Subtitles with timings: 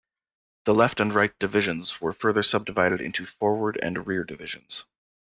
[0.65, 4.85] The Left and Right divisions were further subdivided into Forward and Rear divisions.